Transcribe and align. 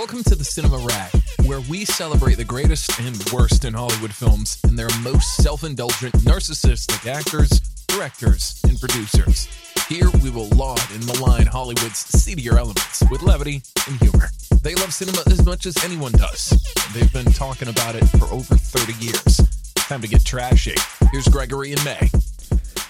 Welcome 0.00 0.24
to 0.24 0.34
the 0.34 0.46
Cinema 0.46 0.78
Rag, 0.78 1.12
where 1.44 1.60
we 1.68 1.84
celebrate 1.84 2.36
the 2.36 2.44
greatest 2.44 2.98
and 3.00 3.22
worst 3.34 3.66
in 3.66 3.74
Hollywood 3.74 4.14
films 4.14 4.58
and 4.64 4.78
their 4.78 4.88
most 5.02 5.36
self 5.36 5.62
indulgent, 5.62 6.14
narcissistic 6.24 7.06
actors, 7.06 7.50
directors, 7.86 8.58
and 8.66 8.80
producers. 8.80 9.46
Here 9.88 10.08
we 10.22 10.30
will 10.30 10.48
laud 10.56 10.80
and 10.94 11.06
malign 11.06 11.44
Hollywood's 11.44 11.98
seedier 11.98 12.56
elements 12.56 13.04
with 13.10 13.20
levity 13.20 13.60
and 13.86 14.00
humor. 14.00 14.30
They 14.62 14.74
love 14.76 14.94
cinema 14.94 15.18
as 15.26 15.44
much 15.44 15.66
as 15.66 15.76
anyone 15.84 16.12
does. 16.12 16.48
They've 16.94 17.12
been 17.12 17.30
talking 17.30 17.68
about 17.68 17.94
it 17.94 18.06
for 18.06 18.24
over 18.32 18.54
30 18.54 19.04
years. 19.04 19.36
Time 19.74 20.00
to 20.00 20.08
get 20.08 20.24
trashy. 20.24 20.76
Here's 21.12 21.28
Gregory 21.28 21.72
and 21.72 21.84
May. 21.84 22.08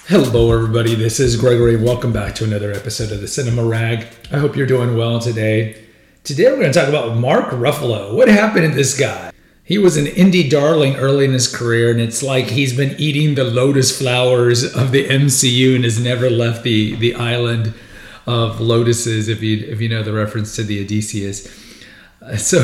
Hello, 0.07 0.53
everybody. 0.53 0.95
This 0.95 1.19
is 1.19 1.35
Gregory. 1.35 1.75
Welcome 1.75 2.13
back 2.13 2.37
to 2.37 2.45
another 2.45 2.71
episode 2.71 3.11
of 3.11 3.21
the 3.21 3.27
Cinema 3.27 3.65
Rag. 3.65 4.07
I 4.31 4.39
hope 4.39 4.55
you're 4.55 4.69
doing 4.69 4.97
well 4.97 5.19
today. 5.19 5.90
Today, 6.23 6.45
we're 6.45 6.61
going 6.61 6.71
to 6.71 6.79
talk 6.79 6.89
about 6.89 7.17
Mark 7.17 7.47
Ruffalo. 7.47 8.15
What 8.15 8.29
happened 8.29 8.69
to 8.69 8.77
this 8.77 8.99
guy? 8.99 9.33
He 9.65 9.79
was 9.79 9.97
an 9.97 10.05
indie 10.05 10.51
darling 10.51 10.97
early 10.97 11.25
in 11.25 11.33
his 11.33 11.53
career, 11.53 11.91
and 11.91 11.99
it's 11.99 12.23
like 12.23 12.45
he's 12.45 12.77
been 12.77 12.95
eating 12.99 13.37
the 13.37 13.45
lotus 13.45 13.97
flowers 13.97 14.63
of 14.63 14.93
the 14.93 15.09
MCU 15.09 15.75
and 15.75 15.85
has 15.85 15.99
never 15.99 16.29
left 16.29 16.63
the, 16.63 16.95
the 16.97 17.15
island 17.15 17.73
of 18.27 18.61
lotuses, 18.61 19.29
if 19.29 19.43
you, 19.43 19.67
if 19.67 19.81
you 19.81 19.89
know 19.89 20.03
the 20.03 20.13
reference 20.13 20.55
to 20.57 20.63
the 20.63 20.85
Odysseus. 20.85 21.49
Uh, 22.21 22.37
so, 22.37 22.59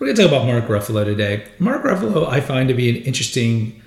we're 0.00 0.08
going 0.08 0.16
to 0.16 0.22
talk 0.22 0.32
about 0.32 0.46
Mark 0.46 0.64
Ruffalo 0.64 1.04
today. 1.04 1.46
Mark 1.60 1.84
Ruffalo, 1.84 2.28
I 2.28 2.40
find 2.40 2.68
to 2.68 2.74
be 2.74 2.90
an 2.90 2.96
interesting 3.04 3.80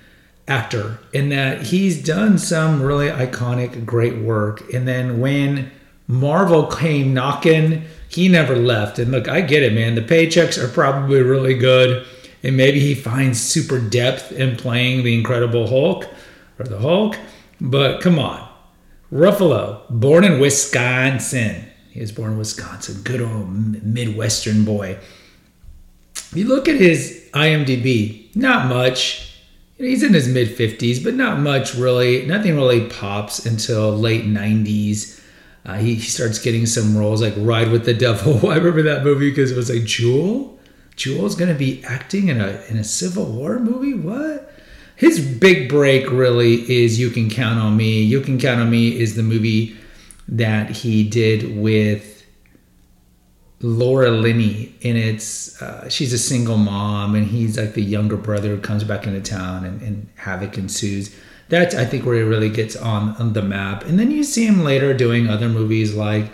actor 0.48 0.98
in 1.12 1.28
that 1.28 1.66
he's 1.66 2.02
done 2.02 2.38
some 2.38 2.82
really 2.82 3.08
iconic, 3.08 3.84
great 3.84 4.16
work. 4.16 4.62
And 4.72 4.88
then 4.88 5.20
when 5.20 5.70
Marvel 6.10 6.66
came 6.66 7.14
knocking, 7.14 7.84
he 8.08 8.28
never 8.28 8.56
left. 8.56 8.98
And 8.98 9.12
look, 9.12 9.28
I 9.28 9.40
get 9.42 9.62
it, 9.62 9.72
man. 9.72 9.94
The 9.94 10.02
paychecks 10.02 10.62
are 10.62 10.66
probably 10.66 11.22
really 11.22 11.54
good. 11.54 12.04
And 12.42 12.56
maybe 12.56 12.80
he 12.80 12.96
finds 12.96 13.40
super 13.40 13.78
depth 13.78 14.32
in 14.32 14.56
playing 14.56 15.04
the 15.04 15.16
Incredible 15.16 15.68
Hulk 15.68 16.06
or 16.58 16.64
the 16.64 16.78
Hulk. 16.78 17.16
But 17.60 18.00
come 18.00 18.18
on. 18.18 18.48
Ruffalo, 19.12 19.82
born 19.88 20.24
in 20.24 20.40
Wisconsin. 20.40 21.66
He 21.90 22.00
was 22.00 22.10
born 22.10 22.32
in 22.32 22.38
Wisconsin. 22.38 23.02
Good 23.02 23.20
old 23.20 23.48
Midwestern 23.84 24.64
boy. 24.64 24.98
If 26.16 26.32
you 26.34 26.48
look 26.48 26.68
at 26.68 26.76
his 26.76 27.28
IMDb, 27.34 28.34
not 28.34 28.66
much. 28.66 29.36
He's 29.76 30.02
in 30.02 30.12
his 30.12 30.28
mid 30.28 30.48
50s, 30.48 31.02
but 31.02 31.14
not 31.14 31.38
much 31.38 31.74
really. 31.74 32.26
Nothing 32.26 32.56
really 32.56 32.88
pops 32.88 33.46
until 33.46 33.96
late 33.96 34.24
90s. 34.24 35.20
Uh, 35.64 35.76
he, 35.76 35.98
starts 35.98 36.38
getting 36.38 36.64
some 36.64 36.96
roles 36.96 37.20
like 37.20 37.34
Ride 37.36 37.70
with 37.70 37.84
the 37.84 37.94
Devil. 37.94 38.48
I 38.50 38.56
remember 38.56 38.82
that 38.82 39.04
movie 39.04 39.30
because 39.30 39.52
it 39.52 39.56
was 39.56 39.70
like 39.70 39.84
Jewel. 39.84 40.58
Jewel's 40.96 41.34
to 41.34 41.54
be 41.54 41.82
acting 41.84 42.28
in 42.28 42.40
a 42.40 42.62
in 42.68 42.76
a 42.76 42.84
Civil 42.84 43.26
War 43.26 43.58
movie. 43.58 43.94
What? 43.94 44.52
His 44.96 45.18
big 45.20 45.68
break 45.68 46.10
really 46.10 46.56
is 46.70 47.00
You 47.00 47.08
Can 47.10 47.30
Count 47.30 47.58
on 47.58 47.76
Me. 47.76 48.02
You 48.02 48.20
Can 48.20 48.38
Count 48.38 48.60
on 48.60 48.70
Me 48.70 48.98
is 48.98 49.16
the 49.16 49.22
movie 49.22 49.76
that 50.28 50.70
he 50.70 51.08
did 51.08 51.56
with 51.56 52.10
Laura 53.62 54.10
Linney, 54.10 54.74
and 54.82 54.96
it's 54.96 55.60
uh, 55.60 55.88
she's 55.88 56.12
a 56.12 56.18
single 56.18 56.56
mom, 56.56 57.14
and 57.14 57.26
he's 57.26 57.58
like 57.58 57.74
the 57.74 57.82
younger 57.82 58.16
brother 58.16 58.56
who 58.56 58.60
comes 58.60 58.84
back 58.84 59.06
into 59.06 59.20
town, 59.20 59.64
and, 59.64 59.82
and 59.82 60.08
havoc 60.16 60.56
ensues. 60.56 61.14
That's 61.50 61.74
I 61.74 61.84
think 61.84 62.06
where 62.06 62.16
he 62.16 62.22
really 62.22 62.48
gets 62.48 62.76
on, 62.76 63.16
on 63.16 63.34
the 63.34 63.42
map, 63.42 63.84
and 63.84 63.98
then 63.98 64.10
you 64.10 64.24
see 64.24 64.46
him 64.46 64.64
later 64.64 64.94
doing 64.94 65.28
other 65.28 65.48
movies 65.48 65.94
like 65.94 66.30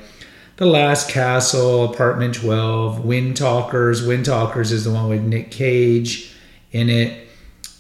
The 0.56 0.66
Last 0.66 1.10
Castle, 1.10 1.92
Apartment 1.92 2.34
Twelve, 2.34 3.04
Wind 3.04 3.36
Talkers. 3.36 4.06
Wind 4.06 4.26
Talkers 4.26 4.72
is 4.72 4.84
the 4.84 4.92
one 4.92 5.08
with 5.08 5.22
Nick 5.22 5.50
Cage 5.50 6.34
in 6.70 6.88
it. 6.90 7.26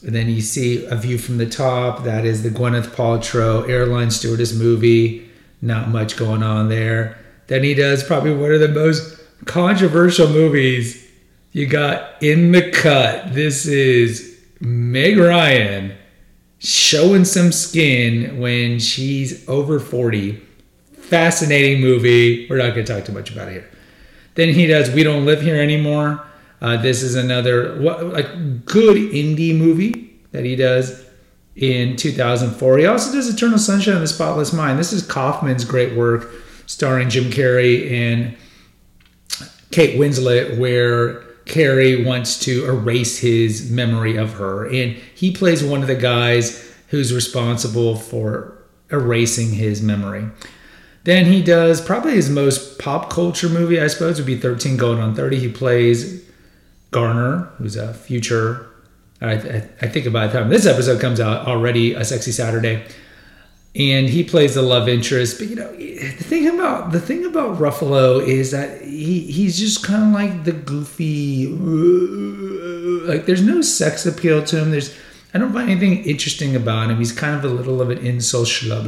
And 0.02 0.14
then 0.14 0.28
you 0.28 0.40
see 0.40 0.84
A 0.86 0.96
View 0.96 1.18
from 1.18 1.38
the 1.38 1.48
Top. 1.48 2.04
That 2.04 2.24
is 2.24 2.42
the 2.42 2.50
Gwyneth 2.50 2.88
Paltrow 2.88 3.68
airline 3.68 4.10
stewardess 4.10 4.54
movie. 4.54 5.28
Not 5.60 5.88
much 5.88 6.16
going 6.16 6.42
on 6.42 6.68
there. 6.68 7.18
Then 7.48 7.62
he 7.62 7.74
does 7.74 8.04
probably 8.04 8.34
one 8.34 8.52
of 8.52 8.60
the 8.60 8.68
most 8.68 9.20
controversial 9.46 10.28
movies 10.28 11.06
you 11.52 11.66
got 11.66 12.22
in 12.22 12.52
the 12.52 12.70
cut. 12.70 13.34
This 13.34 13.66
is 13.66 14.38
Meg 14.60 15.18
Ryan 15.18 15.96
showing 16.58 17.24
some 17.24 17.52
skin 17.52 18.38
when 18.38 18.78
she's 18.78 19.46
over 19.48 19.78
40. 19.78 20.42
Fascinating 20.94 21.80
movie. 21.80 22.46
We're 22.48 22.58
not 22.58 22.74
going 22.74 22.84
to 22.84 22.94
talk 22.94 23.04
too 23.04 23.12
much 23.12 23.30
about 23.30 23.48
it 23.48 23.52
here. 23.52 23.70
Then 24.34 24.52
he 24.52 24.66
does 24.66 24.90
We 24.90 25.02
Don't 25.02 25.24
Live 25.24 25.40
Here 25.42 25.60
Anymore. 25.60 26.24
Uh, 26.60 26.76
this 26.76 27.02
is 27.02 27.14
another 27.14 27.80
what, 27.80 28.04
like 28.06 28.64
good 28.64 28.96
indie 28.96 29.56
movie 29.56 30.18
that 30.32 30.44
he 30.44 30.56
does 30.56 31.04
in 31.54 31.96
2004. 31.96 32.78
He 32.78 32.86
also 32.86 33.12
does 33.12 33.32
Eternal 33.32 33.58
Sunshine 33.58 33.94
of 33.94 34.00
the 34.00 34.06
Spotless 34.06 34.52
Mind. 34.52 34.78
This 34.78 34.92
is 34.92 35.06
Kaufman's 35.06 35.64
great 35.64 35.96
work 35.96 36.30
starring 36.66 37.08
Jim 37.08 37.30
Carrey 37.30 37.90
and 37.90 38.36
Kate 39.70 39.98
Winslet, 39.98 40.58
where 40.58 41.25
Carrey 41.46 42.04
wants 42.04 42.38
to 42.40 42.66
erase 42.66 43.18
his 43.18 43.70
memory 43.70 44.16
of 44.16 44.34
her. 44.34 44.66
And 44.66 44.92
he 45.14 45.32
plays 45.32 45.64
one 45.64 45.80
of 45.80 45.88
the 45.88 45.94
guys 45.94 46.62
who's 46.88 47.12
responsible 47.12 47.96
for 47.96 48.62
erasing 48.90 49.52
his 49.54 49.82
memory. 49.82 50.28
Then 51.04 51.26
he 51.26 51.42
does 51.42 51.80
probably 51.80 52.12
his 52.12 52.28
most 52.28 52.78
pop 52.78 53.10
culture 53.10 53.48
movie, 53.48 53.80
I 53.80 53.86
suppose, 53.86 54.18
would 54.18 54.26
be 54.26 54.36
13 54.36 54.76
Going 54.76 55.00
on 55.00 55.14
30. 55.14 55.38
He 55.38 55.48
plays 55.48 56.24
Garner, 56.90 57.48
who's 57.58 57.76
a 57.76 57.94
future, 57.94 58.66
I, 59.20 59.32
I, 59.32 59.68
I 59.82 59.88
think 59.88 60.12
by 60.12 60.26
the 60.26 60.32
time 60.32 60.50
this 60.50 60.66
episode 60.66 61.00
comes 61.00 61.20
out, 61.20 61.46
already 61.46 61.94
a 61.94 62.04
sexy 62.04 62.32
Saturday 62.32 62.84
and 63.78 64.08
he 64.08 64.24
plays 64.24 64.54
the 64.54 64.62
love 64.62 64.88
interest. 64.88 65.38
But 65.38 65.48
you 65.48 65.56
know, 65.56 65.70
the 65.76 66.24
thing 66.24 66.48
about 66.48 66.92
the 66.92 67.00
thing 67.00 67.24
about 67.26 67.58
Ruffalo 67.58 68.26
is 68.26 68.50
that 68.52 68.82
he 68.82 69.20
he's 69.20 69.58
just 69.58 69.84
kind 69.84 70.02
of 70.04 70.12
like 70.12 70.44
the 70.44 70.52
goofy, 70.52 71.46
like 73.06 73.26
there's 73.26 73.42
no 73.42 73.60
sex 73.60 74.06
appeal 74.06 74.42
to 74.44 74.62
him. 74.62 74.70
There's 74.70 74.96
I 75.34 75.38
don't 75.38 75.52
find 75.52 75.68
anything 75.68 76.04
interesting 76.04 76.56
about 76.56 76.90
him. 76.90 76.96
He's 76.96 77.12
kind 77.12 77.36
of 77.36 77.44
a 77.44 77.54
little 77.54 77.82
of 77.82 77.90
an 77.90 77.98
insult 77.98 78.48
schlub. 78.48 78.86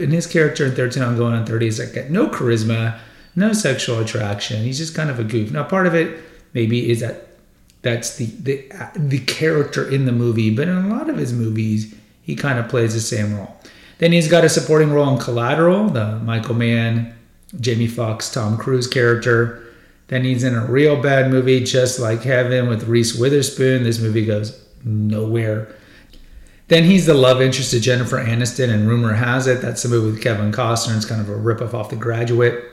And 0.00 0.12
his 0.12 0.28
character 0.28 0.64
in 0.64 0.76
13 0.76 1.02
on 1.02 1.16
Going 1.16 1.34
on 1.34 1.44
30 1.44 1.66
is 1.66 1.78
like 1.80 2.10
no 2.10 2.28
charisma, 2.28 3.00
no 3.34 3.52
sexual 3.52 3.98
attraction. 3.98 4.62
He's 4.62 4.78
just 4.78 4.94
kind 4.94 5.10
of 5.10 5.18
a 5.18 5.24
goof. 5.24 5.50
Now, 5.50 5.64
part 5.64 5.88
of 5.88 5.94
it 5.94 6.22
maybe 6.54 6.88
is 6.88 7.00
that 7.00 7.26
that's 7.82 8.16
the 8.16 8.26
the 8.26 8.64
the 8.94 9.18
character 9.20 9.88
in 9.88 10.04
the 10.04 10.12
movie, 10.12 10.54
but 10.54 10.68
in 10.68 10.76
a 10.76 10.88
lot 10.88 11.10
of 11.10 11.16
his 11.16 11.32
movies, 11.32 11.92
he 12.22 12.36
kind 12.36 12.60
of 12.60 12.68
plays 12.68 12.94
the 12.94 13.00
same 13.00 13.36
role. 13.36 13.56
Then 14.00 14.12
he's 14.12 14.28
got 14.28 14.44
a 14.44 14.48
supporting 14.48 14.92
role 14.92 15.12
in 15.12 15.18
Collateral, 15.18 15.90
the 15.90 16.16
Michael 16.20 16.54
Mann, 16.54 17.14
Jamie 17.60 17.86
Foxx, 17.86 18.30
Tom 18.32 18.56
Cruise 18.56 18.86
character. 18.86 19.62
Then 20.08 20.24
he's 20.24 20.42
in 20.42 20.54
a 20.54 20.64
real 20.64 21.00
bad 21.02 21.30
movie, 21.30 21.62
Just 21.62 22.00
Like 22.00 22.22
Heaven, 22.22 22.66
with 22.66 22.88
Reese 22.88 23.14
Witherspoon. 23.14 23.84
This 23.84 24.00
movie 24.00 24.24
goes 24.24 24.58
nowhere. 24.84 25.76
Then 26.68 26.84
he's 26.84 27.04
the 27.04 27.12
love 27.12 27.42
interest 27.42 27.74
of 27.74 27.82
Jennifer 27.82 28.16
Aniston, 28.16 28.70
and 28.70 28.88
rumor 28.88 29.12
has 29.12 29.46
it 29.46 29.60
that's 29.60 29.82
the 29.82 29.90
movie 29.90 30.12
with 30.12 30.22
Kevin 30.22 30.50
Costner. 30.50 30.96
It's 30.96 31.04
kind 31.04 31.20
of 31.20 31.28
a 31.28 31.34
ripoff 31.34 31.74
off 31.74 31.90
The 31.90 31.96
Graduate. 31.96 32.64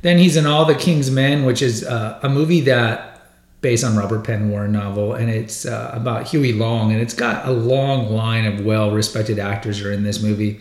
Then 0.00 0.16
he's 0.16 0.38
in 0.38 0.46
All 0.46 0.64
the 0.64 0.74
King's 0.74 1.10
Men, 1.10 1.44
which 1.44 1.60
is 1.60 1.84
uh, 1.84 2.18
a 2.22 2.30
movie 2.30 2.62
that 2.62 3.11
based 3.62 3.84
on 3.84 3.96
Robert 3.96 4.24
Penn 4.24 4.50
Warren 4.50 4.72
novel, 4.72 5.14
and 5.14 5.30
it's 5.30 5.64
uh, 5.64 5.90
about 5.94 6.28
Huey 6.28 6.52
Long, 6.52 6.92
and 6.92 7.00
it's 7.00 7.14
got 7.14 7.46
a 7.46 7.52
long 7.52 8.12
line 8.12 8.44
of 8.44 8.64
well-respected 8.66 9.38
actors 9.38 9.80
are 9.80 9.92
in 9.92 10.02
this 10.02 10.20
movie. 10.20 10.60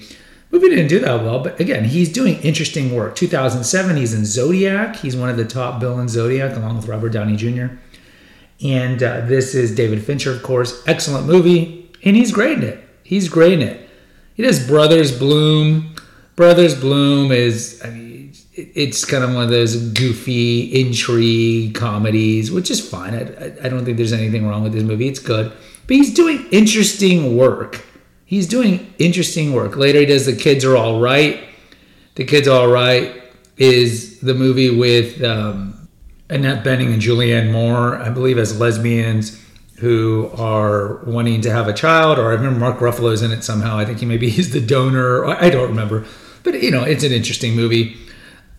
Movie 0.51 0.69
didn't 0.69 0.87
do 0.87 0.99
that 0.99 1.23
well, 1.23 1.39
but 1.39 1.59
again, 1.59 1.83
he's 1.83 2.11
doing 2.11 2.39
interesting 2.41 2.93
work. 2.93 3.15
2007, 3.15 3.97
he's 3.97 4.13
in 4.13 4.23
Zodiac. 4.23 4.97
He's 4.97 5.15
one 5.15 5.29
of 5.29 5.37
the 5.37 5.45
top 5.45 5.79
bill 5.79 5.99
in 5.99 6.07
Zodiac, 6.07 6.55
along 6.55 6.77
with 6.77 6.87
Robert 6.87 7.09
Downey 7.09 7.35
Jr. 7.35 7.75
And 8.63 9.01
uh, 9.01 9.25
this 9.25 9.55
is 9.55 9.73
David 9.73 10.03
Fincher, 10.03 10.31
of 10.31 10.43
course. 10.43 10.83
Excellent 10.85 11.25
movie, 11.25 11.89
and 12.03 12.15
he's 12.15 12.31
great 12.31 12.59
in 12.59 12.63
it. 12.63 12.87
He's 13.03 13.29
great 13.29 13.53
in 13.53 13.61
it. 13.61 13.89
He 14.35 14.43
does 14.43 14.65
Brothers 14.65 15.17
Bloom. 15.17 15.95
Brothers 16.35 16.79
Bloom 16.79 17.31
is, 17.31 17.81
I 17.83 17.89
mean, 17.89 18.10
it's 18.53 19.05
kind 19.05 19.23
of 19.23 19.33
one 19.33 19.43
of 19.43 19.49
those 19.49 19.75
goofy 19.75 20.81
intrigue 20.81 21.73
comedies, 21.73 22.51
which 22.51 22.69
is 22.69 22.85
fine. 22.85 23.13
I, 23.13 23.65
I 23.65 23.69
don't 23.69 23.85
think 23.85 23.97
there's 23.97 24.13
anything 24.13 24.47
wrong 24.47 24.63
with 24.63 24.73
this 24.73 24.83
movie. 24.83 25.07
It's 25.07 25.19
good. 25.19 25.51
But 25.87 25.95
he's 25.95 26.13
doing 26.13 26.45
interesting 26.51 27.37
work. 27.37 27.85
He's 28.25 28.47
doing 28.47 28.93
interesting 28.97 29.53
work. 29.53 29.75
Later, 29.75 29.99
he 29.99 30.05
does 30.05 30.25
The 30.25 30.35
Kids 30.35 30.65
Are 30.65 30.75
All 30.75 30.99
Right. 30.99 31.41
The 32.15 32.25
Kids 32.25 32.47
Are 32.47 32.61
All 32.61 32.67
Right 32.67 33.21
is 33.57 34.19
the 34.19 34.33
movie 34.33 34.69
with 34.69 35.23
um, 35.23 35.87
Annette 36.29 36.63
Bening 36.63 36.93
and 36.93 37.01
Julianne 37.01 37.51
Moore, 37.51 37.97
I 37.97 38.09
believe, 38.09 38.37
as 38.37 38.59
lesbians 38.59 39.39
who 39.77 40.29
are 40.37 40.97
wanting 41.05 41.41
to 41.41 41.51
have 41.51 41.67
a 41.67 41.73
child. 41.73 42.19
Or 42.19 42.29
I 42.29 42.33
remember 42.33 42.59
Mark 42.59 42.79
Ruffalo's 42.79 43.21
in 43.21 43.31
it 43.31 43.43
somehow. 43.43 43.77
I 43.77 43.85
think 43.85 43.99
he 43.99 44.05
maybe 44.05 44.29
he's 44.29 44.51
the 44.51 44.61
donor. 44.61 45.25
I 45.25 45.49
don't 45.49 45.69
remember. 45.69 46.05
But, 46.43 46.61
you 46.61 46.71
know, 46.71 46.83
it's 46.83 47.03
an 47.03 47.11
interesting 47.11 47.55
movie 47.55 47.97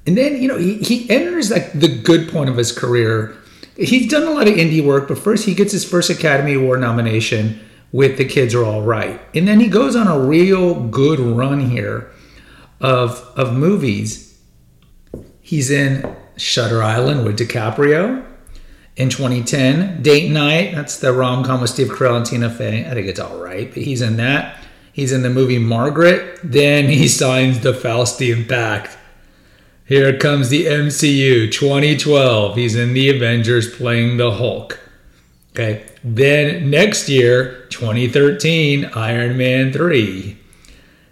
and 0.07 0.17
then, 0.17 0.41
you 0.41 0.49
know, 0.49 0.59
he, 0.59 0.79
he 0.79 1.09
enters 1.11 1.51
like 1.51 1.73
the 1.73 1.89
good 1.89 2.29
point 2.29 2.51
of 2.51 2.57
his 2.57 2.73
career 2.73 3.37
he's 3.77 4.11
done 4.11 4.25
a 4.25 4.31
lot 4.31 4.49
of 4.49 4.55
indie 4.55 4.85
work, 4.85 5.09
but 5.09 5.19
first 5.19 5.47
he 5.47 5.55
gets 5.55 5.73
his 5.73 5.85
first 5.85 6.11
Academy 6.11 6.55
Award 6.55 6.81
nomination 6.81 7.61
with 7.91 8.17
The 8.17 8.25
Kids 8.25 8.55
Are 8.55 8.65
All 8.65 8.83
Right. 8.83 9.21
And 9.35 9.47
then 9.47 9.61
he 9.61 9.69
goes 9.69 9.97
on 9.97 10.07
a 10.07 10.19
real 10.19 10.75
good 10.89 11.21
run 11.21 11.61
here 11.71 12.11
of, 12.81 13.19
of 13.37 13.55
movies. 13.55 14.39
He's 15.41 15.71
in 15.71 16.17
Shutter 16.37 16.83
Island 16.83 17.25
with 17.25 17.39
DiCaprio. 17.39 18.27
In 18.95 19.09
2010, 19.09 20.03
Date 20.03 20.31
Night, 20.31 20.75
that's 20.75 20.99
the 20.99 21.15
rom 21.15 21.45
com 21.45 21.63
with 21.63 21.71
Steve 21.71 21.89
Carell 21.89 22.19
and 22.19 22.27
Tina 22.27 22.51
Fey. 22.51 22.85
I 22.85 22.93
think 22.93 23.07
it's 23.07 23.21
all 23.21 23.39
right, 23.39 23.73
but 23.73 23.83
he's 23.83 24.03
in 24.03 24.17
that. 24.17 24.59
He's 24.93 25.13
in 25.13 25.23
the 25.23 25.31
movie 25.31 25.59
Margaret. 25.59 26.41
Then 26.45 26.91
he 26.91 27.09
signs 27.09 27.61
the 27.61 27.73
Faustian 27.73 28.47
Pact. 28.47 28.99
Here 29.85 30.17
comes 30.17 30.49
the 30.49 30.67
MCU 30.67 31.51
2012. 31.51 32.57
He's 32.57 32.77
in 32.77 32.95
the 32.95 33.09
Avengers 33.11 33.75
playing 33.75 34.17
the 34.17 34.33
Hulk. 34.33 34.79
Okay. 35.51 35.85
Then 36.05 36.71
next 36.71 37.09
year, 37.09 37.67
2013, 37.71 38.87
Iron 38.95 39.37
Man 39.37 39.73
3. 39.73 40.39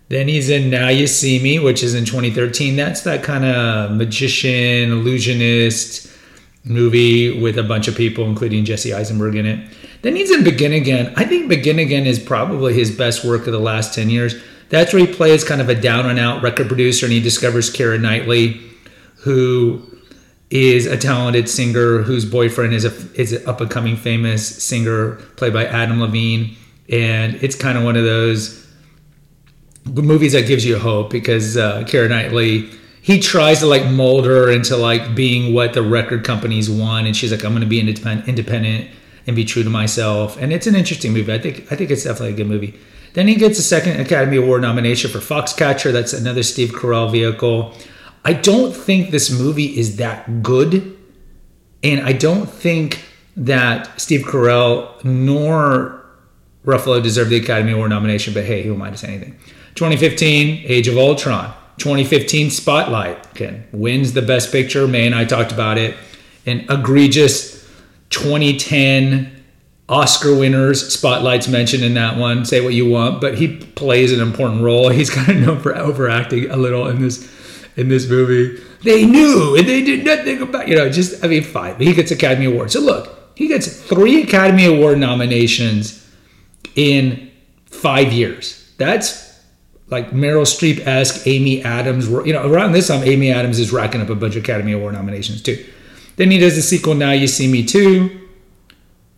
Then 0.08 0.26
he's 0.28 0.48
in 0.48 0.70
Now 0.70 0.88
You 0.88 1.06
See 1.06 1.40
Me, 1.40 1.58
which 1.58 1.82
is 1.82 1.94
in 1.94 2.04
2013. 2.04 2.74
That's 2.74 3.02
that 3.02 3.22
kind 3.22 3.44
of 3.44 3.92
magician, 3.92 4.90
illusionist 4.90 6.10
movie 6.64 7.40
with 7.40 7.58
a 7.58 7.62
bunch 7.62 7.86
of 7.86 7.96
people, 7.96 8.24
including 8.24 8.64
Jesse 8.64 8.92
Eisenberg 8.92 9.36
in 9.36 9.46
it. 9.46 9.68
Then 10.02 10.16
he's 10.16 10.30
in 10.30 10.42
Begin 10.42 10.72
Again. 10.72 11.12
I 11.16 11.24
think 11.24 11.48
Begin 11.48 11.78
Again 11.78 12.06
is 12.06 12.18
probably 12.18 12.74
his 12.74 12.90
best 12.90 13.24
work 13.24 13.46
of 13.46 13.52
the 13.52 13.60
last 13.60 13.94
10 13.94 14.10
years. 14.10 14.34
That's 14.70 14.92
where 14.92 15.04
he 15.04 15.12
plays 15.12 15.44
kind 15.44 15.60
of 15.60 15.68
a 15.68 15.74
down 15.74 16.06
and 16.06 16.18
out 16.18 16.42
record 16.42 16.68
producer 16.68 17.04
and 17.04 17.12
he 17.12 17.20
discovers 17.20 17.70
Keira 17.70 18.00
Knightley, 18.00 18.60
who 19.16 19.82
is 20.48 20.86
a 20.86 20.96
talented 20.96 21.48
singer 21.48 22.02
whose 22.02 22.24
boyfriend 22.24 22.72
is 22.72 22.84
a 22.84 23.20
is 23.20 23.32
an 23.32 23.46
up 23.48 23.60
and 23.60 23.70
coming 23.70 23.96
famous 23.96 24.62
singer 24.62 25.16
played 25.36 25.52
by 25.52 25.66
Adam 25.66 26.00
Levine. 26.00 26.56
And 26.88 27.34
it's 27.36 27.56
kind 27.56 27.76
of 27.76 27.84
one 27.84 27.96
of 27.96 28.04
those 28.04 28.66
movies 29.84 30.32
that 30.32 30.46
gives 30.46 30.64
you 30.64 30.78
hope 30.78 31.10
because 31.10 31.56
uh, 31.56 31.82
Keira 31.82 32.08
Knightley 32.08 32.70
he 33.02 33.18
tries 33.18 33.60
to 33.60 33.66
like 33.66 33.86
mold 33.90 34.26
her 34.26 34.50
into 34.50 34.76
like 34.76 35.14
being 35.14 35.54
what 35.54 35.72
the 35.72 35.82
record 35.82 36.22
companies 36.22 36.68
want 36.68 37.06
and 37.06 37.16
she's 37.16 37.32
like 37.32 37.42
i'm 37.44 37.52
going 37.52 37.62
to 37.62 37.66
be 37.66 37.80
independent 37.80 38.28
independent 38.28 38.90
and 39.26 39.34
be 39.34 39.44
true 39.44 39.62
to 39.62 39.70
myself. 39.70 40.36
And 40.38 40.52
it's 40.52 40.66
an 40.66 40.74
interesting 40.74 41.12
movie. 41.12 41.32
I 41.32 41.38
think 41.38 41.72
i 41.72 41.76
think 41.76 41.90
it's 41.90 42.04
definitely 42.04 42.34
a 42.34 42.36
good 42.36 42.46
movie 42.46 42.78
then 43.14 43.26
he 43.26 43.34
gets 43.34 43.58
a 43.58 43.62
second 43.62 44.00
academy 44.00 44.36
award 44.36 44.62
nomination 44.62 45.10
for 45.10 45.18
foxcatcher 45.18 45.92
that's 45.92 46.12
another 46.12 46.42
steve 46.42 46.70
carell 46.70 47.10
vehicle 47.10 47.74
i 48.24 48.32
don't 48.32 48.74
think 48.74 49.10
this 49.10 49.30
movie 49.30 49.78
is 49.78 49.96
that 49.96 50.42
good 50.42 50.96
and 51.82 52.00
i 52.06 52.12
don't 52.12 52.48
think 52.48 53.04
that 53.36 54.00
steve 54.00 54.22
carell 54.26 55.02
nor 55.04 56.04
ruffalo 56.64 57.02
deserve 57.02 57.28
the 57.28 57.36
academy 57.36 57.72
award 57.72 57.90
nomination 57.90 58.34
but 58.34 58.44
hey 58.44 58.62
who 58.62 58.74
am 58.74 58.82
i 58.82 58.90
to 58.90 58.96
say 58.96 59.08
anything 59.08 59.32
2015 59.74 60.62
age 60.66 60.88
of 60.88 60.96
ultron 60.98 61.54
2015 61.80 62.50
Spotlight 62.50 63.32
again 63.34 63.66
wins 63.72 64.12
the 64.12 64.20
Best 64.20 64.52
Picture. 64.52 64.86
May 64.86 65.06
and 65.06 65.14
I 65.14 65.24
talked 65.24 65.50
about 65.50 65.78
it. 65.78 65.96
An 66.44 66.66
egregious 66.68 67.66
2010 68.10 69.39
Oscar 69.90 70.32
winners. 70.36 70.94
Spotlight's 70.94 71.48
mentioned 71.48 71.82
in 71.82 71.94
that 71.94 72.16
one. 72.16 72.44
Say 72.44 72.60
what 72.60 72.74
you 72.74 72.88
want, 72.88 73.20
but 73.20 73.36
he 73.36 73.56
plays 73.56 74.12
an 74.12 74.20
important 74.20 74.62
role. 74.62 74.88
He's 74.90 75.10
kind 75.10 75.28
of 75.28 75.36
known 75.36 75.60
for 75.60 75.76
overacting 75.76 76.48
a 76.48 76.56
little 76.56 76.88
in 76.88 77.02
this 77.02 77.28
in 77.76 77.88
this 77.88 78.08
movie. 78.08 78.62
They 78.82 79.04
knew 79.04 79.56
and 79.56 79.68
they 79.68 79.82
did 79.82 80.04
nothing 80.04 80.40
about 80.40 80.68
you 80.68 80.76
know. 80.76 80.88
Just 80.88 81.22
I 81.24 81.28
mean, 81.28 81.42
fine. 81.42 81.76
He 81.76 81.92
gets 81.92 82.12
Academy 82.12 82.46
Award. 82.46 82.70
So 82.70 82.80
look, 82.80 83.34
he 83.34 83.48
gets 83.48 83.66
three 83.66 84.22
Academy 84.22 84.64
Award 84.64 84.98
nominations 84.98 86.08
in 86.76 87.30
five 87.66 88.12
years. 88.12 88.72
That's 88.78 89.28
like 89.88 90.12
Meryl 90.12 90.46
Streep 90.46 90.86
esque 90.86 91.26
Amy 91.26 91.64
Adams. 91.64 92.08
You 92.08 92.32
know, 92.32 92.48
around 92.48 92.72
this 92.72 92.86
time, 92.86 93.02
Amy 93.02 93.32
Adams 93.32 93.58
is 93.58 93.72
racking 93.72 94.00
up 94.00 94.08
a 94.08 94.14
bunch 94.14 94.36
of 94.36 94.44
Academy 94.44 94.70
Award 94.70 94.94
nominations 94.94 95.42
too. 95.42 95.66
Then 96.14 96.30
he 96.30 96.38
does 96.38 96.54
the 96.54 96.62
sequel, 96.62 96.94
Now 96.94 97.10
You 97.10 97.26
See 97.26 97.50
Me 97.50 97.64
Too. 97.64 98.19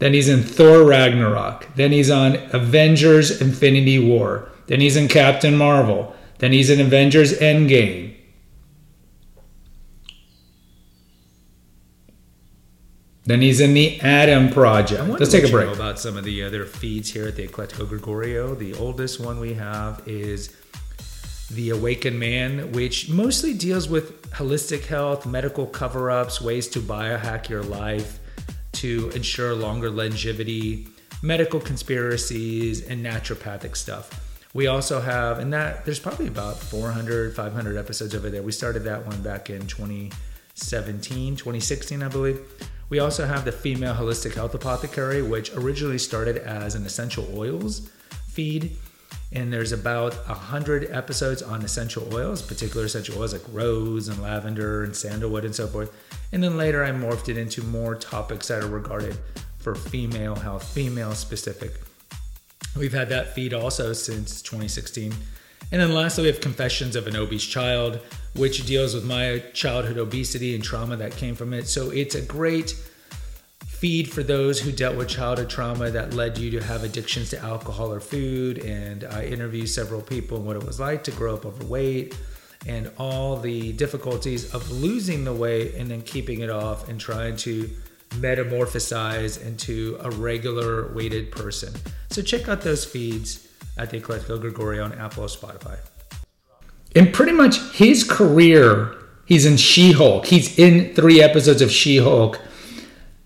Then 0.03 0.15
he's 0.15 0.29
in 0.29 0.43
Thor 0.43 0.83
Ragnarok. 0.83 1.77
Then 1.77 1.93
he's 1.93 2.11
on 2.11 2.35
Avengers 2.53 3.41
Infinity 3.41 4.01
War. 4.01 4.49
Then 4.67 4.81
he's 4.81 4.97
in 4.97 5.07
Captain 5.07 5.57
Marvel. 5.57 6.13
Then 6.39 6.51
he's 6.51 6.71
in 6.71 6.81
Avengers 6.81 7.39
Endgame. 7.39 8.13
Then 13.27 13.43
he's 13.43 13.61
in 13.61 13.75
the 13.75 14.01
Adam 14.01 14.51
Project. 14.51 15.09
Let's 15.21 15.31
take 15.31 15.45
a 15.45 15.49
break. 15.49 15.73
about 15.73 16.01
some 16.01 16.17
of 16.17 16.25
the 16.25 16.43
other 16.43 16.65
feeds 16.65 17.13
here 17.13 17.29
at 17.29 17.37
the 17.37 17.47
Eclectico 17.47 17.89
Gregorio. 17.89 18.57
The 18.57 18.75
oldest 18.75 19.21
one 19.21 19.39
we 19.39 19.55
have 19.55 20.03
is 20.09 20.53
the 21.49 21.71
Awakened 21.71 22.19
Man, 22.19 22.73
which 22.73 23.09
mostly 23.09 23.55
deals 23.55 23.89
with 23.89 24.29
holistic 24.33 24.87
health, 24.87 25.27
medical 25.27 25.65
cover 25.65 26.11
ups, 26.11 26.41
ways 26.41 26.67
to 26.71 26.81
biohack 26.81 27.49
your 27.49 27.63
life 27.63 28.19
to 28.83 29.11
ensure 29.11 29.55
longer 29.55 29.89
longevity, 29.89 30.89
medical 31.23 31.61
conspiracies, 31.61 32.85
and 32.89 33.07
naturopathic 33.07 33.77
stuff. 33.77 34.11
We 34.55 34.67
also 34.67 35.01
have, 35.01 35.39
and 35.39 35.53
that 35.53 35.85
there's 35.85 36.01
probably 36.01 36.27
about 36.27 36.59
400, 36.59 37.37
500 37.37 37.77
episodes 37.77 38.13
over 38.13 38.29
there. 38.29 38.43
We 38.43 38.51
started 38.51 38.83
that 38.83 39.07
one 39.07 39.23
back 39.23 39.51
in 39.51 39.69
2017, 39.69 41.37
2016, 41.37 42.03
I 42.03 42.09
believe. 42.09 42.41
We 42.89 42.99
also 42.99 43.25
have 43.25 43.45
the 43.45 43.53
Female 43.53 43.95
Holistic 43.95 44.35
Health 44.35 44.53
Apothecary, 44.53 45.23
which 45.23 45.55
originally 45.55 45.99
started 45.99 46.39
as 46.39 46.75
an 46.75 46.85
essential 46.85 47.29
oils 47.39 47.89
feed 48.27 48.77
and 49.33 49.53
there's 49.53 49.73
about 49.73 50.15
a 50.29 50.35
hundred 50.35 50.91
episodes 50.91 51.43
on 51.43 51.63
essential 51.63 52.15
oils, 52.15 52.43
particular 52.43 52.87
essential 52.87 53.19
oils 53.19 53.33
like 53.33 53.43
rose 53.51 54.09
and 54.09 54.21
lavender 54.23 54.85
and 54.85 54.95
sandalwood 54.95 55.45
and 55.45 55.55
so 55.55 55.67
forth. 55.67 55.95
And 56.33 56.43
then 56.43 56.57
later 56.57 56.85
I 56.85 56.91
morphed 56.91 57.29
it 57.29 57.39
into 57.39 57.63
more 57.63 57.95
topics 57.95 58.49
that 58.49 58.63
are 58.63 58.69
regarded 58.69 59.17
for 59.59 59.75
female 59.75 60.35
health, 60.35 60.69
female 60.69 61.13
specific. 61.13 61.73
We've 62.77 62.93
had 62.93 63.09
that 63.11 63.35
feed 63.35 63.55
also 63.55 63.93
since 63.93 64.43
2016. 64.43 65.13
And 65.71 65.81
then 65.81 65.95
lastly, 65.95 66.25
we 66.25 66.29
have 66.29 66.41
Confessions 66.41 66.97
of 66.97 67.07
an 67.07 67.17
Obese 67.17 67.47
Child, 67.47 68.01
which 68.35 68.67
deals 68.67 68.95
with 68.95 69.05
my 69.05 69.43
childhood 69.55 69.97
obesity 69.97 70.55
and 70.55 70.63
trauma 70.63 70.97
that 70.97 71.17
came 71.17 71.35
from 71.35 71.55
it. 71.55 71.67
So 71.67 71.91
it's 71.91 72.15
a 72.15 72.21
great 72.21 72.75
feed 73.83 74.09
for 74.09 74.23
those 74.23 74.61
who 74.61 74.71
dealt 74.71 74.97
with 74.97 75.09
childhood 75.09 75.51
trauma 75.51 75.91
that 75.91 76.15
led 76.15 76.39
you 76.39 76.53
to 76.53 76.63
have 76.63 76.85
addictions 76.85 77.31
to 77.31 77.39
alcohol 77.41 77.93
or 77.93 77.99
food. 77.99 78.59
And 78.59 79.03
I 79.03 79.25
interviewed 79.25 79.69
several 79.69 80.01
people 80.01 80.37
and 80.37 80.47
what 80.47 80.55
it 80.55 80.63
was 80.63 80.79
like 80.79 81.03
to 81.03 81.11
grow 81.11 81.35
up 81.35 81.45
overweight 81.45 82.17
and 82.65 82.93
all 82.97 83.37
the 83.37 83.73
difficulties 83.73 84.55
of 84.55 84.71
losing 84.71 85.25
the 85.25 85.33
weight 85.33 85.75
and 85.75 85.91
then 85.91 86.01
keeping 86.03 86.43
it 86.43 86.49
off 86.49 86.89
and 86.89 87.01
trying 87.01 87.35
to 87.39 87.69
metamorphosize 88.11 89.45
into 89.45 89.99
a 89.99 90.13
regular 90.13 90.95
weighted 90.95 91.33
person. 91.33 91.75
So 92.11 92.23
check 92.23 92.49
out 92.49 92.61
those 92.61 92.85
feeds 92.85 93.49
at 93.77 93.91
the 93.91 94.01
Eclectico 94.01 94.41
Gregorio 94.41 94.85
on 94.85 94.93
Apple 94.93 95.25
or 95.25 95.27
Spotify. 95.27 95.77
And 96.95 97.13
pretty 97.13 97.33
much 97.33 97.59
his 97.73 98.05
career, 98.05 98.95
he's 99.27 99.45
in 99.45 99.57
She 99.57 99.91
Hulk. 99.91 100.27
He's 100.27 100.57
in 100.57 100.95
three 100.95 101.21
episodes 101.21 101.61
of 101.61 101.73
She 101.73 101.97
Hulk 101.97 102.41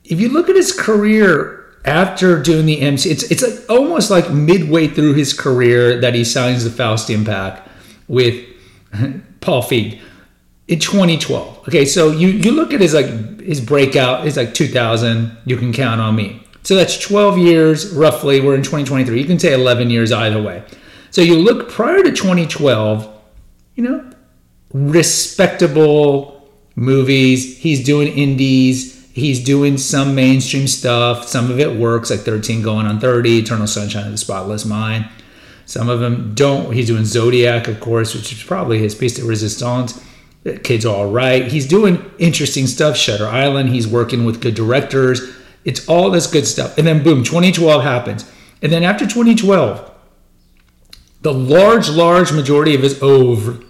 if 0.09 0.21
you 0.21 0.29
look 0.29 0.49
at 0.49 0.57
his 0.57 0.73
career 0.73 1.65
after 1.85 2.43
doing 2.43 2.67
the 2.67 2.81
MC, 2.81 3.11
it's 3.11 3.25
it's 3.25 3.43
like 3.43 3.71
almost 3.71 4.11
like 4.11 4.31
midway 4.31 4.89
through 4.89 5.15
his 5.15 5.33
career 5.33 6.01
that 6.01 6.15
he 6.15 6.25
signs 6.25 6.65
the 6.65 6.71
Faustian 6.71 7.25
Pact 7.25 7.69
with 8.09 8.45
Paul 9.41 9.63
Feig 9.63 10.01
in 10.69 10.79
2012. 10.79 11.69
Okay, 11.69 11.85
so 11.85 12.11
you 12.11 12.29
you 12.29 12.53
look 12.53 12.73
at 12.73 12.81
his 12.81 12.95
like 12.95 13.41
his 13.41 13.61
breakout 13.61 14.27
is 14.27 14.37
like 14.37 14.55
2000. 14.55 15.37
You 15.45 15.57
can 15.57 15.73
count 15.73 16.01
on 16.01 16.15
me. 16.17 16.43
So 16.63 16.75
that's 16.75 16.99
12 16.99 17.39
years 17.39 17.93
roughly. 17.93 18.41
We're 18.41 18.57
in 18.57 18.63
2023. 18.63 19.21
You 19.21 19.27
can 19.27 19.39
say 19.39 19.53
11 19.53 19.89
years 19.89 20.11
either 20.11 20.43
way. 20.43 20.65
So 21.13 21.23
you 21.23 21.37
look 21.37 21.71
prior 21.71 22.03
to 22.03 22.11
2012. 22.11 23.13
You 23.77 23.83
know, 23.85 24.11
respectable 24.73 26.51
movies. 26.75 27.59
He's 27.59 27.85
doing 27.85 28.09
indies 28.09 28.96
he's 29.17 29.43
doing 29.43 29.79
some 29.79 30.15
mainstream 30.15 30.69
stuff. 30.69 31.27
Some 31.27 31.51
of 31.51 31.59
it 31.59 31.75
works, 31.75 32.11
like 32.11 32.21
13 32.21 32.61
going 32.61 32.87
on 32.87 33.01
30, 33.01 33.39
Eternal 33.39 33.67
Sunshine 33.67 34.05
of 34.05 34.13
the 34.13 34.19
Spotless 34.19 34.67
Mind. 34.67 35.09
Some 35.65 35.89
of 35.89 36.01
them 36.01 36.35
don't. 36.35 36.73
He's 36.73 36.87
doing 36.87 37.07
Zodiac, 37.07 37.67
of 37.67 37.81
course, 37.81 38.15
which 38.15 38.31
is 38.31 38.43
probably 38.43 38.79
his 38.79 38.95
piece 38.95 39.15
de 39.15 39.25
resistance. 39.25 40.05
Kid's 40.63 40.85
all 40.85 41.11
right. 41.11 41.47
He's 41.47 41.67
doing 41.67 42.09
interesting 42.19 42.67
stuff. 42.67 42.95
Shutter 42.95 43.27
Island. 43.27 43.71
He's 43.71 43.89
working 43.89 44.27
with 44.27 44.43
good 44.43 44.55
directors. 44.55 45.23
It's 45.65 45.89
all 45.89 46.11
this 46.11 46.27
good 46.27 46.47
stuff. 46.47 46.77
And 46.77 46.87
then 46.87 47.03
boom, 47.03 47.25
2012 47.25 47.83
happens. 47.83 48.31
And 48.61 48.71
then 48.71 48.85
after 48.85 49.07
2012, 49.07 49.91
the 51.23 51.33
large, 51.33 51.89
large 51.89 52.33
majority 52.33 52.75
of 52.75 52.83
his 52.83 53.03
oeuvre 53.03 53.65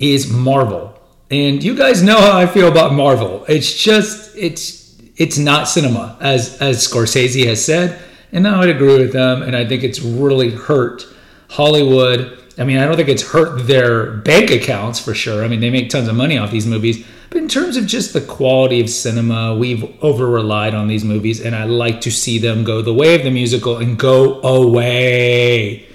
is 0.00 0.28
Marvel. 0.30 0.91
And 1.32 1.64
you 1.64 1.74
guys 1.74 2.02
know 2.02 2.20
how 2.20 2.36
I 2.36 2.46
feel 2.46 2.68
about 2.68 2.92
Marvel. 2.92 3.46
It's 3.48 3.72
just, 3.72 4.36
it's 4.36 4.82
it's 5.16 5.38
not 5.38 5.66
cinema, 5.66 6.18
as 6.20 6.60
as 6.60 6.86
Scorsese 6.86 7.46
has 7.46 7.64
said, 7.64 8.02
and 8.32 8.46
I 8.46 8.58
would 8.58 8.68
agree 8.68 8.98
with 8.98 9.14
them. 9.14 9.42
And 9.42 9.56
I 9.56 9.66
think 9.66 9.82
it's 9.82 10.00
really 10.00 10.50
hurt 10.50 11.06
Hollywood. 11.48 12.38
I 12.58 12.64
mean, 12.64 12.76
I 12.76 12.84
don't 12.84 12.96
think 12.96 13.08
it's 13.08 13.22
hurt 13.22 13.66
their 13.66 14.12
bank 14.12 14.50
accounts 14.50 15.00
for 15.00 15.14
sure. 15.14 15.42
I 15.42 15.48
mean, 15.48 15.60
they 15.60 15.70
make 15.70 15.88
tons 15.88 16.06
of 16.06 16.14
money 16.16 16.36
off 16.36 16.50
these 16.50 16.66
movies, 16.66 17.02
but 17.30 17.38
in 17.38 17.48
terms 17.48 17.78
of 17.78 17.86
just 17.86 18.12
the 18.12 18.20
quality 18.20 18.82
of 18.82 18.90
cinema, 18.90 19.56
we've 19.56 19.84
over 20.04 20.26
relied 20.26 20.74
on 20.74 20.86
these 20.86 21.02
movies, 21.02 21.40
and 21.40 21.56
I 21.56 21.64
like 21.64 22.02
to 22.02 22.10
see 22.10 22.36
them 22.36 22.62
go 22.62 22.82
the 22.82 22.92
way 22.92 23.14
of 23.14 23.24
the 23.24 23.30
musical 23.30 23.78
and 23.78 23.98
go 23.98 24.42
away. 24.42 25.88